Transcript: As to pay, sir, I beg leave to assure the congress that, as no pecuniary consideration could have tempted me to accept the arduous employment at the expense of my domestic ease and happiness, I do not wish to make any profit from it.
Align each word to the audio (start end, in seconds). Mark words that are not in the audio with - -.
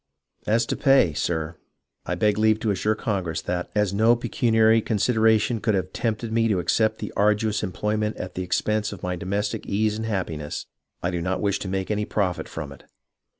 As 0.47 0.65
to 0.65 0.75
pay, 0.75 1.13
sir, 1.13 1.57
I 2.07 2.15
beg 2.15 2.39
leave 2.39 2.59
to 2.61 2.71
assure 2.71 2.95
the 2.95 3.01
congress 3.03 3.39
that, 3.43 3.69
as 3.75 3.93
no 3.93 4.15
pecuniary 4.15 4.81
consideration 4.81 5.59
could 5.61 5.75
have 5.75 5.93
tempted 5.93 6.31
me 6.33 6.47
to 6.47 6.57
accept 6.57 6.97
the 6.97 7.13
arduous 7.15 7.61
employment 7.61 8.17
at 8.17 8.33
the 8.33 8.41
expense 8.41 8.91
of 8.91 9.03
my 9.03 9.15
domestic 9.15 9.67
ease 9.67 9.97
and 9.97 10.07
happiness, 10.07 10.65
I 11.03 11.11
do 11.11 11.21
not 11.21 11.39
wish 11.39 11.59
to 11.59 11.67
make 11.67 11.91
any 11.91 12.05
profit 12.05 12.49
from 12.49 12.71
it. 12.71 12.85